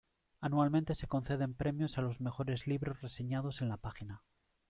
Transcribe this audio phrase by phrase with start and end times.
[0.39, 4.23] Anualmente se conceden premios a los mejores libros reseñados en la página.